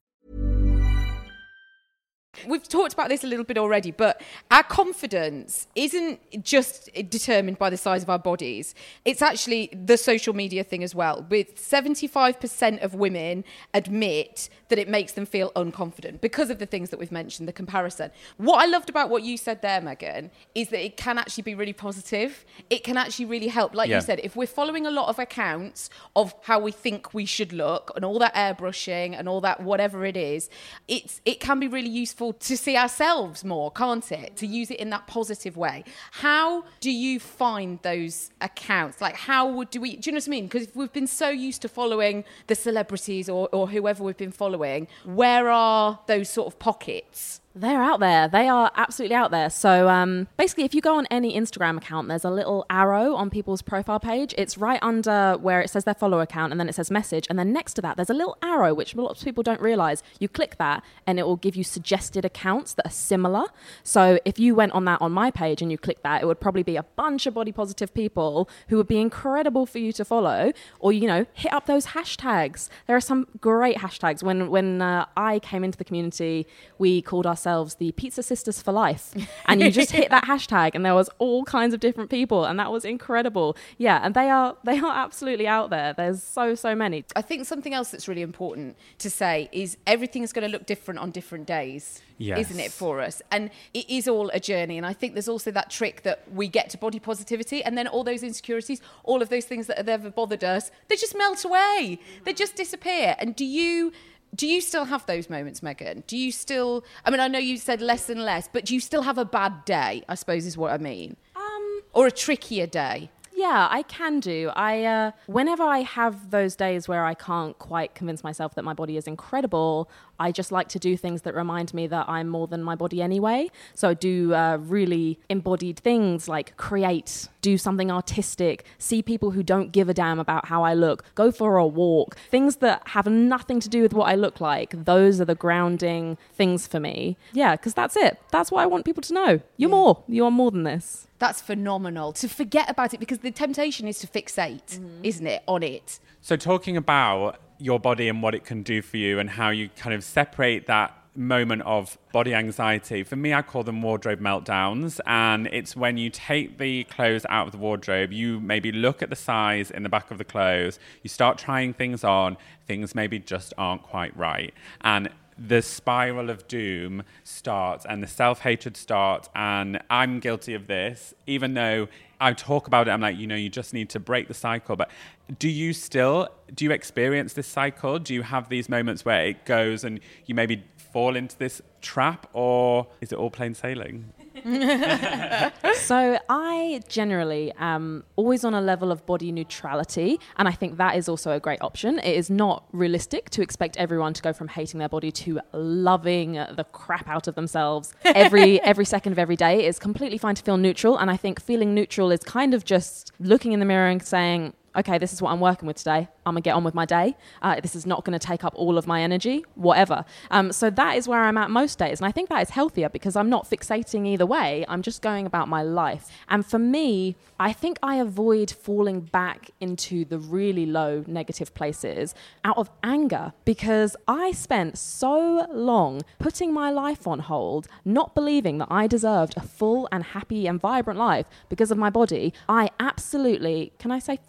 [2.47, 7.69] We've talked about this a little bit already, but our confidence isn't just determined by
[7.69, 8.73] the size of our bodies.
[9.03, 11.25] It's actually the social media thing as well.
[11.29, 16.89] With 75% of women admit that it makes them feel unconfident because of the things
[16.89, 18.11] that we've mentioned, the comparison.
[18.37, 21.53] What I loved about what you said there, Megan, is that it can actually be
[21.53, 22.45] really positive.
[22.69, 23.75] It can actually really help.
[23.75, 23.97] Like Yeah.
[23.97, 27.51] you said, if we're following a lot of accounts of how we think we should
[27.51, 30.49] look and all that airbrushing and all that whatever it is,
[30.87, 34.37] it's it can be really useful to see ourselves more, can't it?
[34.37, 35.83] To use it in that positive way.
[36.11, 39.01] How do you find those accounts?
[39.01, 40.45] Like how would do we do you know what I mean?
[40.47, 44.87] Because we've been so used to following the celebrities or, or whoever we've been following,
[45.03, 47.41] where are those sort of pockets?
[47.53, 48.29] They're out there.
[48.29, 49.49] They are absolutely out there.
[49.49, 53.29] So um, basically, if you go on any Instagram account, there's a little arrow on
[53.29, 54.33] people's profile page.
[54.37, 57.27] It's right under where it says their follow account, and then it says message.
[57.29, 60.01] And then next to that, there's a little arrow, which lots of people don't realize.
[60.19, 63.47] You click that, and it will give you suggested accounts that are similar.
[63.83, 66.39] So if you went on that on my page and you click that, it would
[66.39, 70.05] probably be a bunch of body positive people who would be incredible for you to
[70.05, 70.53] follow.
[70.79, 72.69] Or you know, hit up those hashtags.
[72.87, 74.23] There are some great hashtags.
[74.23, 78.71] When when uh, I came into the community, we called ourselves the Pizza Sisters for
[78.71, 79.13] Life,
[79.45, 82.59] and you just hit that hashtag, and there was all kinds of different people, and
[82.59, 83.55] that was incredible.
[83.77, 85.93] Yeah, and they are they are absolutely out there.
[85.93, 87.05] There's so so many.
[87.15, 90.99] I think something else that's really important to say is everything's going to look different
[90.99, 92.01] on different days.
[92.37, 93.21] Isn't it for us?
[93.31, 94.77] And it is all a journey.
[94.77, 97.87] And I think there's also that trick that we get to body positivity and then
[97.87, 101.43] all those insecurities, all of those things that have ever bothered us, they just melt
[101.43, 101.99] away.
[102.23, 103.15] They just disappear.
[103.17, 103.91] And do you
[104.35, 106.03] do you still have those moments, Megan?
[106.07, 108.79] Do you still I mean I know you said less and less, but do you
[108.79, 111.17] still have a bad day, I suppose is what I mean.
[111.35, 113.11] Um, Or a trickier day?
[113.33, 114.51] Yeah, I can do.
[114.55, 118.73] I uh, whenever I have those days where I can't quite convince myself that my
[118.73, 119.89] body is incredible,
[120.25, 123.01] I just like to do things that remind me that I'm more than my body
[123.01, 123.39] anyway.
[123.73, 129.43] So I do uh, really embodied things like create, do something artistic, see people who
[129.43, 133.07] don't give a damn about how I look, go for a walk, things that have
[133.07, 134.69] nothing to do with what I look like.
[134.85, 137.17] Those are the grounding things for me.
[137.33, 138.19] Yeah, because that's it.
[138.31, 139.39] That's what I want people to know.
[139.57, 140.03] You're more.
[140.07, 141.07] You are more than this.
[141.19, 142.13] That's phenomenal.
[142.13, 145.03] To forget about it because the temptation is to fixate, Mm-hmm.
[145.03, 145.99] isn't it, on it?
[146.21, 149.69] So, talking about your body and what it can do for you, and how you
[149.77, 153.03] kind of separate that moment of body anxiety.
[153.03, 154.99] For me, I call them wardrobe meltdowns.
[155.05, 159.09] And it's when you take the clothes out of the wardrobe, you maybe look at
[159.09, 163.19] the size in the back of the clothes, you start trying things on, things maybe
[163.19, 164.53] just aren't quite right.
[164.81, 169.29] And the spiral of doom starts and the self hatred starts.
[169.35, 171.87] And I'm guilty of this, even though
[172.19, 172.91] I talk about it.
[172.91, 174.75] I'm like, you know, you just need to break the cycle.
[174.75, 174.91] But
[175.39, 177.99] do you still do you experience this cycle?
[177.99, 182.27] Do you have these moments where it goes and you maybe fall into this trap,
[182.33, 184.11] or is it all plain sailing?
[185.75, 190.95] so I generally am always on a level of body neutrality, and I think that
[190.95, 191.99] is also a great option.
[191.99, 196.33] It is not realistic to expect everyone to go from hating their body to loving
[196.33, 199.65] the crap out of themselves every every second of every day.
[199.65, 203.11] It's completely fine to feel neutral, and I think feeling neutral is kind of just
[203.19, 206.07] looking in the mirror and saying, okay, this is what I'm working with today.
[206.25, 207.15] I'm gonna get on with my day.
[207.41, 210.05] Uh, this is not gonna take up all of my energy, whatever.
[210.29, 211.99] Um, so that is where I'm at most days.
[211.99, 214.65] And I think that is healthier because I'm not fixating either way.
[214.67, 216.09] I'm just going about my life.
[216.29, 222.13] And for me, I think I avoid falling back into the really low negative places
[222.43, 228.59] out of anger because I spent so long putting my life on hold, not believing
[228.59, 232.33] that I deserved a full and happy and vibrant life because of my body.
[232.47, 234.19] I absolutely, can I say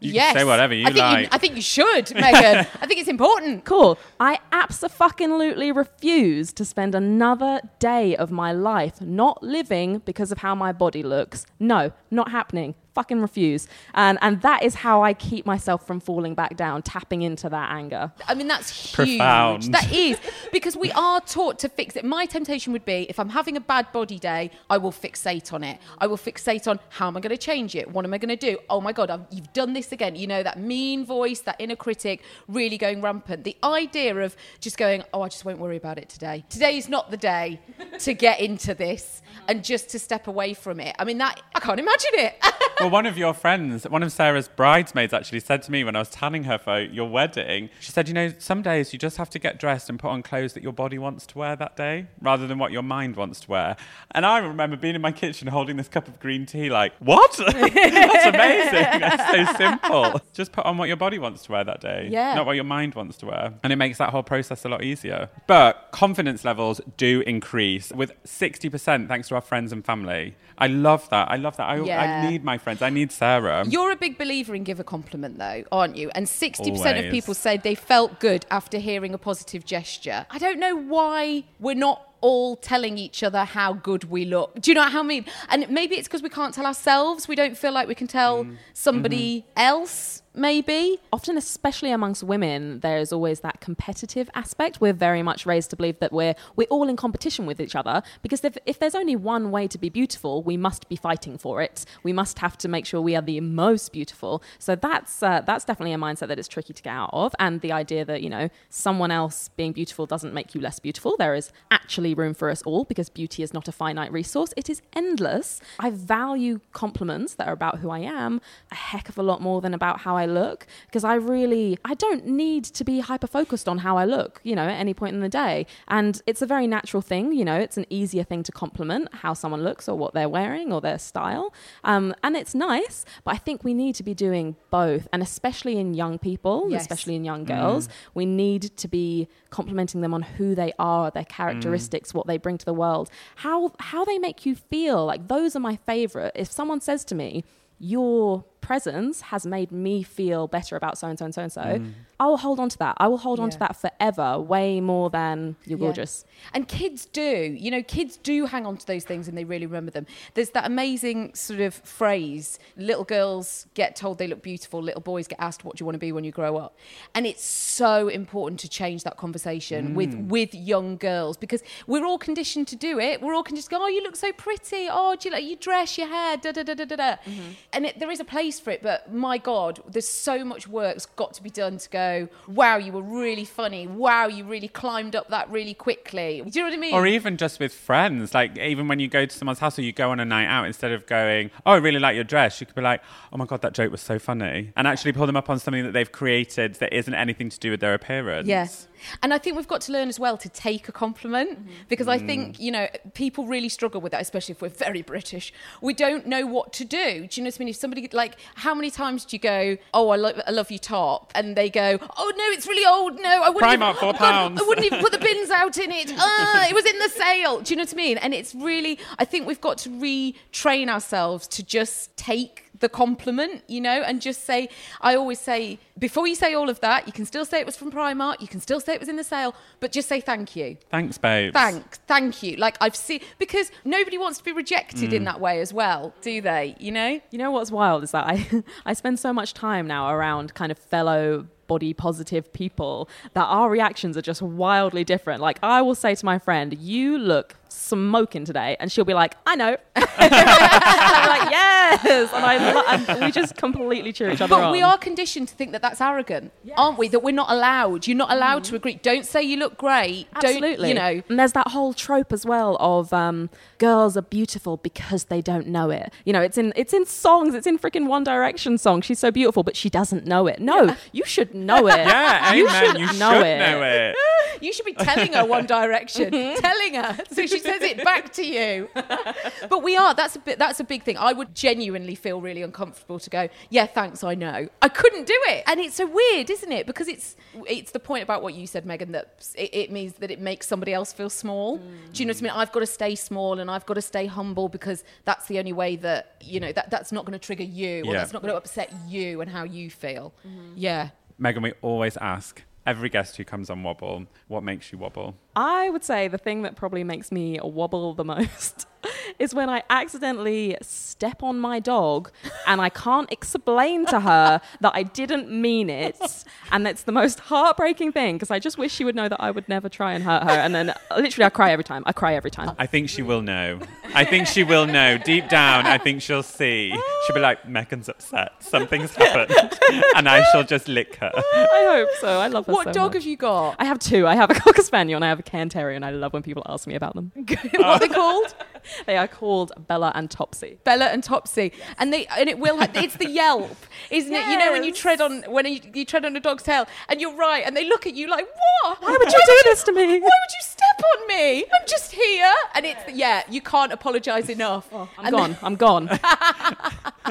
[0.00, 0.34] you yes.
[0.34, 1.24] say whatever you I think like.
[1.24, 2.66] You, I think you should, Megan.
[2.80, 3.64] I think it's important.
[3.64, 3.98] Cool.
[4.18, 10.54] I absolutely refuse to spend another day of my life not living because of how
[10.54, 11.46] my body looks.
[11.58, 13.66] No, not happening fucking refuse.
[13.94, 17.70] And and that is how I keep myself from falling back down, tapping into that
[17.70, 18.12] anger.
[18.28, 19.18] I mean, that's huge.
[19.18, 19.62] Profound.
[19.72, 20.18] That is
[20.52, 22.04] because we are taught to fix it.
[22.04, 25.64] My temptation would be if I'm having a bad body day, I will fixate on
[25.64, 25.78] it.
[25.96, 27.90] I will fixate on how am I going to change it?
[27.90, 28.58] What am I going to do?
[28.68, 30.14] Oh my god, I've, you've done this again.
[30.14, 33.44] You know that mean voice, that inner critic, really going rampant.
[33.44, 36.44] The idea of just going, oh, I just won't worry about it today.
[36.50, 37.60] Today is not the day
[38.00, 40.94] to get into this and just to step away from it.
[40.98, 42.34] I mean, that I can't imagine it.
[42.80, 46.00] well, one of your friends, one of Sarah's bridesmaids, actually said to me when I
[46.00, 49.30] was tanning her for your wedding, she said, you know, some days you just have
[49.30, 52.06] to get dressed and put on clothes that your body wants to wear that day
[52.20, 53.76] rather than what your mind wants to wear.
[54.10, 57.36] And I remember being in my kitchen holding this cup of green tea, like, what?
[57.38, 59.00] That's amazing.
[59.00, 60.20] That's so simple.
[60.32, 62.34] Just put on what your body wants to wear that day, yeah.
[62.34, 63.54] not what your mind wants to wear.
[63.62, 65.30] And it makes that whole process a lot easier.
[65.46, 70.36] But confidence levels do increase with 60% thanks to our friends and family.
[70.60, 71.30] I love that.
[71.30, 71.68] I love that.
[71.68, 72.22] I, yeah.
[72.24, 72.69] I need my friends.
[72.80, 73.64] I need Sarah.
[73.66, 76.10] You're a big believer in give a compliment, though, aren't you?
[76.14, 80.26] And 60% of people say they felt good after hearing a positive gesture.
[80.30, 84.60] I don't know why we're not all telling each other how good we look.
[84.60, 85.24] Do you know how I mean?
[85.48, 87.28] And maybe it's because we can't tell ourselves.
[87.28, 88.56] We don't feel like we can tell mm.
[88.74, 89.60] somebody mm-hmm.
[89.60, 90.98] else maybe.
[91.12, 94.80] Often, especially amongst women, there's always that competitive aspect.
[94.80, 98.02] We're very much raised to believe that we're we're all in competition with each other
[98.22, 101.62] because if, if there's only one way to be beautiful, we must be fighting for
[101.62, 101.84] it.
[102.02, 104.42] We must have to make sure we are the most beautiful.
[104.58, 107.60] So that's uh, that's definitely a mindset that is tricky to get out of, and
[107.60, 111.16] the idea that you know someone else being beautiful doesn't make you less beautiful.
[111.18, 114.70] There is actually room for us all because beauty is not a finite resource; it
[114.70, 115.60] is endless.
[115.78, 118.40] I value compliments that are about who I am
[118.70, 121.94] a heck of a lot more than about how I look because I really I
[121.94, 125.14] don't need to be hyper focused on how I look, you know, at any point
[125.14, 125.66] in the day.
[125.88, 129.32] And it's a very natural thing, you know, it's an easier thing to compliment how
[129.34, 131.52] someone looks or what they're wearing or their style.
[131.84, 135.08] Um, and it's nice, but I think we need to be doing both.
[135.12, 136.82] And especially in young people, yes.
[136.82, 137.90] especially in young girls, mm.
[138.14, 142.14] we need to be complimenting them on who they are, their characteristics, mm.
[142.16, 145.04] what they bring to the world, how how they make you feel.
[145.04, 146.32] Like those are my favorite.
[146.34, 147.44] If someone says to me,
[147.78, 151.82] your presence has made me feel better about so and so and so and so.
[152.20, 152.98] I will hold on to that.
[152.98, 153.44] I will hold yeah.
[153.44, 155.86] on to that forever, way more than you're yeah.
[155.86, 156.26] gorgeous.
[156.52, 159.66] And kids do, you know, kids do hang on to those things and they really
[159.66, 160.06] remember them.
[160.34, 165.26] There's that amazing sort of phrase little girls get told they look beautiful, little boys
[165.26, 166.76] get asked, What do you want to be when you grow up?
[167.14, 169.94] And it's so important to change that conversation mm.
[169.94, 173.20] with, with young girls because we're all conditioned to do it.
[173.20, 174.88] We're all conditioned to go, Oh, you look so pretty.
[174.90, 177.16] Oh, do you like you dress, your hair, da da da da da.
[177.16, 177.50] Mm-hmm.
[177.72, 181.06] And it, there is a place for it, but my God, there's so much work's
[181.06, 183.86] got to be done to go wow, you were really funny.
[183.86, 186.42] Wow, you really climbed up that really quickly.
[186.44, 186.94] Do you know what I mean?
[186.94, 189.92] Or even just with friends, like even when you go to someone's house or you
[189.92, 192.66] go on a night out, instead of going, oh, I really like your dress, you
[192.66, 194.72] could be like, oh my God, that joke was so funny.
[194.76, 197.70] And actually pull them up on something that they've created that isn't anything to do
[197.70, 198.48] with their appearance.
[198.48, 198.88] Yes.
[199.22, 201.72] And I think we've got to learn as well to take a compliment mm-hmm.
[201.88, 202.60] because I think, mm.
[202.60, 205.52] you know, people really struggle with that, especially if we're very British.
[205.80, 207.26] We don't know what to do.
[207.26, 207.68] Do you know what I mean?
[207.68, 210.78] If somebody, like, how many times do you go, oh, I, lo- I love your
[210.78, 211.32] top?
[211.34, 213.20] And they go, oh, no, it's really old.
[213.20, 214.60] No, I wouldn't, Primark, even, four pounds.
[214.60, 216.12] I wouldn't even put the bins out in it.
[216.22, 217.60] Ah, it was in the sale.
[217.60, 218.18] Do you know what I mean?
[218.18, 223.62] And it's really, I think we've got to retrain ourselves to just take the compliment,
[223.68, 224.68] you know, and just say,
[225.00, 227.76] I always say, before you say all of that, you can still say it was
[227.76, 230.56] from Primark, you can still say it was in the sale, but just say thank
[230.56, 230.76] you.
[230.90, 231.52] Thanks, babes.
[231.52, 232.56] Thanks, thank you.
[232.56, 235.14] Like I've seen, because nobody wants to be rejected Mm.
[235.14, 236.74] in that way as well, do they?
[236.80, 237.20] You know?
[237.30, 240.72] You know what's wild is that I I spend so much time now around kind
[240.72, 245.40] of fellow body positive people that our reactions are just wildly different.
[245.40, 249.36] Like I will say to my friend, "You look smoking today," and she'll be like,
[249.46, 254.64] "I know." I'm like, "Yes," and I and we just completely cheer each other But
[254.64, 254.72] on.
[254.72, 257.08] we are conditioned to think that that's arrogant, aren't we?
[257.08, 258.06] That we're not allowed.
[258.06, 258.94] You're not allowed to agree.
[258.94, 260.26] Don't say you look great.
[260.34, 260.76] Absolutely.
[260.76, 261.22] Don't, you know.
[261.28, 265.66] And there's that whole trope as well of um, girls are beautiful because they don't
[265.66, 266.12] know it.
[266.24, 267.54] You know, it's in it's in songs.
[267.54, 269.04] It's in freaking One Direction songs.
[269.04, 270.60] She's so beautiful, but she doesn't know it.
[270.60, 272.00] No, you should know it.
[272.10, 272.84] Yeah, you amen.
[272.86, 273.58] should You know should it.
[273.58, 274.16] know it.
[274.60, 278.44] You should be telling her One Direction, telling her, so she says it back to
[278.46, 278.88] you.
[279.68, 280.14] but we are.
[280.14, 280.58] That's a bit.
[280.58, 281.16] That's a big thing.
[281.16, 283.48] I would genuinely feel really uncomfortable to go.
[283.68, 284.24] Yeah, thanks.
[284.24, 284.68] I know.
[284.82, 286.86] I couldn't do it, and it's so weird, isn't it?
[286.86, 287.36] Because it's
[287.66, 290.66] it's the point about what you said, Megan, that it, it means that it makes
[290.66, 291.78] somebody else feel small.
[291.78, 291.84] Do
[292.14, 292.52] you know what I mean?
[292.52, 295.72] I've got to stay small and I've got to stay humble because that's the only
[295.72, 298.18] way that you know that that's not going to trigger you or Yeah.
[298.20, 300.32] that's not going to upset you and how you feel.
[300.46, 300.72] Mm-hmm.
[300.76, 301.10] Yeah.
[301.38, 305.36] Megan, we always ask every guest who comes on Wobble, what makes you wobble?
[305.56, 308.86] I would say the thing that probably makes me wobble the most
[309.38, 312.30] is when I accidentally step on my dog
[312.66, 316.44] and I can't explain to her that I didn't mean it.
[316.72, 319.50] And that's the most heartbreaking thing because I just wish she would know that I
[319.50, 320.50] would never try and hurt her.
[320.50, 322.02] And then uh, literally, I cry every time.
[322.06, 322.74] I cry every time.
[322.78, 323.80] I think she will know.
[324.14, 325.18] I think she will know.
[325.18, 326.90] Deep down, I think she'll see.
[327.26, 328.52] She'll be like, Megan's upset.
[328.60, 329.78] Something's happened.
[330.16, 331.30] and I shall just lick her.
[331.34, 332.40] I hope so.
[332.40, 333.22] I love her What so dog much.
[333.22, 333.76] have you got?
[333.78, 334.26] I have two.
[334.26, 336.42] I have a cocker spaniel and I have a cairn terrier, and I love when
[336.42, 337.32] people ask me about them.
[337.34, 338.54] what are they called?
[339.06, 340.78] They are called Bella and Topsy.
[340.84, 342.78] Bella and Topsy, and they and it will.
[342.78, 343.76] Ha- it's the yelp,
[344.10, 344.46] isn't it?
[344.50, 347.20] You know when you tread on when you, you tread on a dog's tail, and
[347.20, 348.46] you're right, and they look at you like,
[348.82, 349.02] "What?
[349.02, 350.02] Why would you do this to me?
[350.06, 351.64] Why would you step on me?
[351.64, 354.88] I'm just here." And it's yeah, you can't apologise enough.
[354.92, 355.56] Oh, I'm And gone.
[355.62, 356.08] I'm gone.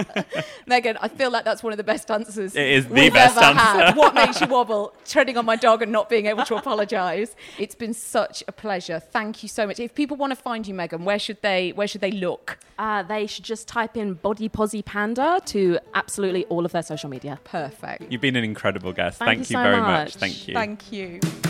[0.67, 2.55] Megan, I feel like that's one of the best answers.
[2.55, 3.59] It is the we've best answer.
[3.59, 3.95] Had.
[3.95, 4.93] What makes you wobble?
[5.05, 7.35] Treading on my dog and not being able to apologise.
[7.57, 8.99] It's been such a pleasure.
[8.99, 9.79] Thank you so much.
[9.79, 12.57] If people want to find you, Megan, where should they where should they look?
[12.77, 17.39] Uh, they should just type in Bodyposipanda to absolutely all of their social media.
[17.43, 18.11] Perfect.
[18.11, 19.19] You've been an incredible guest.
[19.19, 19.89] Thank Thank, you you, so very much.
[19.89, 20.15] much.
[20.15, 20.53] Thank you.
[20.53, 21.48] Thank you.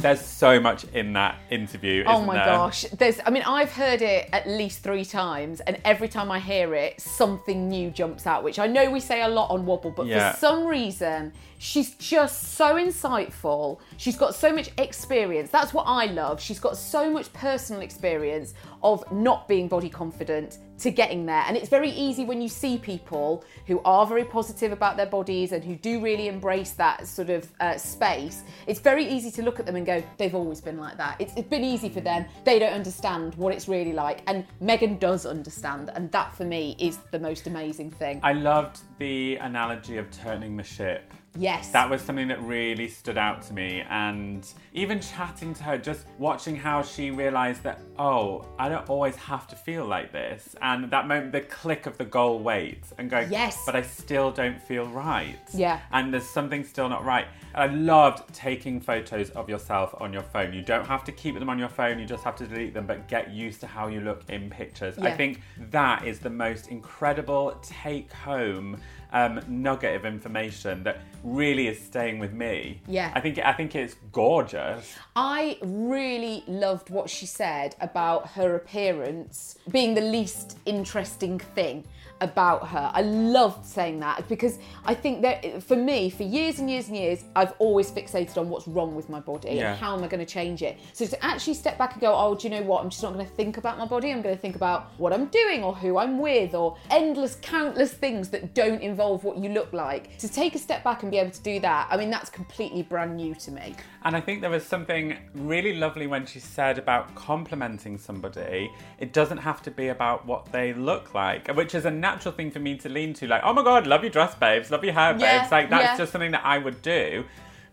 [0.00, 2.04] There's so much in that interview.
[2.06, 2.44] Oh my there?
[2.46, 2.82] gosh.
[2.84, 6.74] There's I mean I've heard it at least 3 times and every time I hear
[6.74, 10.06] it something new jumps out which I know we say a lot on Wobble but
[10.06, 10.32] Yeah.
[10.32, 13.78] for some reason she's just so insightful.
[13.98, 15.50] She's got so much experience.
[15.50, 16.40] That's what I love.
[16.40, 21.44] She's got so much personal experience of not being body confident to getting there.
[21.46, 25.52] And it's very easy when you see people who are very positive about their bodies
[25.52, 28.42] and who do really embrace that sort of uh, space.
[28.66, 31.20] It's very easy to look at them and go, they've always been like that.
[31.20, 32.24] It's, it's been easy for them.
[32.44, 34.22] They don't understand what it's really like.
[34.26, 35.90] And Megan does understand.
[35.94, 38.20] And that for me is the most amazing thing.
[38.22, 41.12] I loved the analogy of turning the ship.
[41.36, 41.70] Yes.
[41.70, 43.84] That was something that really stood out to me.
[43.88, 49.16] And even chatting to her, just watching how she realised that, oh, I don't always
[49.16, 50.56] have to feel like this.
[50.60, 53.62] And that moment, the click of the goal weight and going, Yes.
[53.64, 55.38] but I still don't feel right.
[55.54, 55.80] Yeah.
[55.92, 57.26] And there's something still not right.
[57.54, 60.52] I loved taking photos of yourself on your phone.
[60.52, 62.86] You don't have to keep them on your phone, you just have to delete them,
[62.86, 64.98] but get used to how you look in pictures.
[64.98, 68.80] I think that is the most incredible take home
[69.12, 72.80] um, nugget of information that really is staying with me.
[72.86, 73.12] Yeah.
[73.14, 74.94] I think I think it's gorgeous.
[75.16, 81.84] I really loved what she said about her appearance being the least interesting thing
[82.20, 82.90] about her.
[82.92, 86.96] I loved saying that because I think that for me, for years and years and
[86.96, 89.70] years, I've always fixated on what's wrong with my body Yeah.
[89.72, 90.78] and how am I going to change it.
[90.92, 92.82] So to actually step back and go, oh, do you know what?
[92.82, 94.10] I'm just not going to think about my body.
[94.10, 97.92] I'm going to think about what I'm doing or who I'm with or endless, countless
[97.92, 100.18] things that don't involve what you look like.
[100.18, 102.82] To take a step back and be able to do that, I mean, that's completely
[102.82, 103.74] brand new to me.
[104.02, 108.70] And I think there was something really lovely when she said about complimenting somebody.
[108.98, 112.50] It doesn't have to be about what they look like, which is a natural thing
[112.50, 113.26] for me to lean to.
[113.26, 115.22] Like, oh my God, love your dress, babes, love your hair, babes.
[115.22, 115.96] Yeah, like, that's yeah.
[115.96, 117.24] just something that I would do.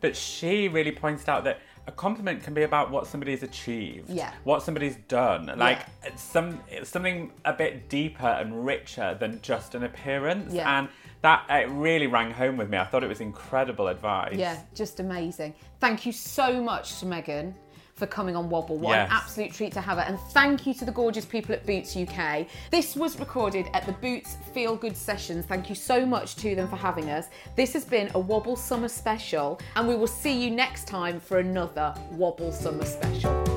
[0.02, 4.32] But she really points out that a compliment can be about what somebody's achieved, Yeah.
[4.44, 5.52] what somebody's done.
[5.56, 10.54] Like, it's some something a bit deeper and richer than just an appearance.
[10.54, 10.80] Yeah.
[10.80, 10.90] And
[11.22, 12.78] that it really rang home with me.
[12.78, 14.36] I thought it was incredible advice.
[14.36, 15.56] Yeah, just amazing.
[15.80, 17.56] Thank you so much to Megan
[17.98, 18.78] for coming on Wobble.
[18.78, 20.04] What an absolute treat to have her.
[20.04, 22.48] And thank you to the gorgeous people at Boots UK.
[22.72, 25.46] This was recorded at the Boots Feel Good Sessions.
[25.46, 27.28] Thank you so much to them for having us.
[27.56, 31.40] This has been a Wobble Summer Special, and we will see you next time for
[31.40, 33.57] another Wobble Summer Special.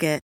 [0.01, 0.30] Market.